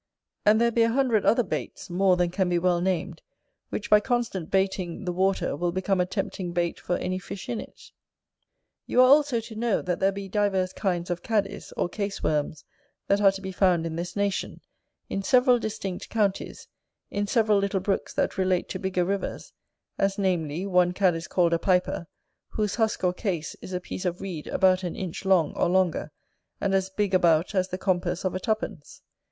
And 0.47 0.59
there 0.59 0.71
be 0.71 0.81
a 0.81 0.89
hundred 0.89 1.25
other 1.27 1.43
baits, 1.43 1.87
more 1.87 2.17
than 2.17 2.31
can 2.31 2.49
be 2.49 2.57
well 2.57 2.81
named, 2.81 3.21
which, 3.69 3.87
by 3.87 3.99
constant 3.99 4.49
baiting 4.49 5.05
the 5.05 5.11
water, 5.13 5.55
will 5.55 5.71
become 5.71 6.01
a 6.01 6.07
tempting 6.07 6.53
bait 6.53 6.79
for 6.79 6.97
any 6.97 7.19
fish 7.19 7.47
in 7.47 7.61
it. 7.61 7.91
You 8.87 9.01
are 9.01 9.07
also 9.07 9.39
to 9.41 9.55
know, 9.55 9.79
that 9.83 9.99
there 9.99 10.11
be 10.11 10.27
divers 10.27 10.73
kinds 10.73 11.11
of 11.11 11.21
CADIS, 11.21 11.71
or 11.77 11.87
Case 11.87 12.23
worms, 12.23 12.65
that 13.05 13.21
are 13.21 13.31
to 13.31 13.41
be 13.41 13.51
found 13.51 13.85
in 13.85 13.95
this 13.95 14.15
nation, 14.15 14.61
in 15.07 15.21
several 15.21 15.59
distinct 15.59 16.09
counties, 16.09 16.67
in 17.11 17.27
several 17.27 17.59
little 17.59 17.79
brooks 17.79 18.11
that 18.15 18.39
relate 18.39 18.69
to 18.69 18.79
bigger 18.79 19.05
rivers; 19.05 19.53
as 19.99 20.17
namely, 20.17 20.65
one 20.65 20.93
cadis 20.93 21.27
called 21.27 21.53
a 21.53 21.59
piper, 21.59 22.07
whose 22.49 22.73
husk, 22.73 23.03
or 23.03 23.13
case, 23.13 23.55
is 23.61 23.71
a 23.71 23.79
piece 23.79 24.05
of 24.05 24.19
reed 24.19 24.47
about 24.47 24.81
an 24.83 24.95
inch 24.95 25.25
long, 25.25 25.53
or 25.55 25.69
longer, 25.69 26.11
and 26.59 26.73
as 26.73 26.89
big 26.89 27.13
about 27.13 27.53
as 27.53 27.67
the 27.67 27.77
compass 27.77 28.25
of 28.25 28.33
a 28.33 28.39
two 28.39 28.55
pence. 28.55 29.03